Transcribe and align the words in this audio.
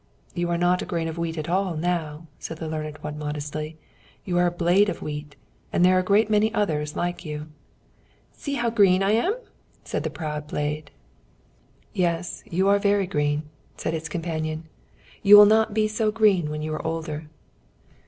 "You 0.33 0.49
are 0.49 0.57
not 0.57 0.81
a 0.81 0.85
grain 0.87 1.07
of 1.07 1.19
wheat 1.19 1.37
at 1.37 1.47
all 1.47 1.77
now," 1.77 2.25
said 2.39 2.57
the 2.57 2.67
learned 2.67 2.97
one, 3.03 3.19
modestly. 3.19 3.77
"You 4.25 4.35
are 4.39 4.47
a 4.47 4.51
blade 4.51 4.89
of 4.89 5.03
wheat, 5.03 5.35
and 5.71 5.85
there 5.85 5.95
are 5.95 5.99
a 5.99 6.03
great 6.03 6.27
many 6.27 6.51
others 6.55 6.95
like 6.95 7.23
you." 7.23 7.49
"See 8.31 8.55
how 8.55 8.71
green 8.71 9.03
I 9.03 9.11
am!" 9.11 9.35
said 9.83 10.01
the 10.01 10.09
proud 10.09 10.47
blade. 10.47 10.89
"Yes, 11.93 12.43
you 12.49 12.67
are 12.67 12.79
very 12.79 13.05
green," 13.05 13.43
said 13.77 13.93
its 13.93 14.09
companion. 14.09 14.63
"You 15.21 15.37
will 15.37 15.45
not 15.45 15.71
be 15.75 15.87
so 15.87 16.09
green 16.11 16.49
when 16.49 16.63
you 16.63 16.73
are 16.73 16.83
older." 16.87 17.27